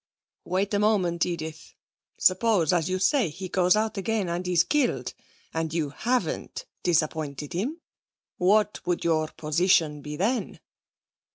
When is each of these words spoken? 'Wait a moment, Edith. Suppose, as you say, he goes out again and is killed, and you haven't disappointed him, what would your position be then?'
'Wait 0.45 0.73
a 0.73 0.79
moment, 0.79 1.23
Edith. 1.27 1.75
Suppose, 2.17 2.73
as 2.73 2.89
you 2.89 2.97
say, 2.97 3.29
he 3.29 3.47
goes 3.47 3.75
out 3.75 3.99
again 3.99 4.29
and 4.29 4.47
is 4.47 4.63
killed, 4.63 5.13
and 5.53 5.71
you 5.75 5.91
haven't 5.91 6.65
disappointed 6.81 7.53
him, 7.53 7.79
what 8.37 8.79
would 8.87 9.03
your 9.03 9.27
position 9.27 10.01
be 10.01 10.15
then?' 10.15 10.59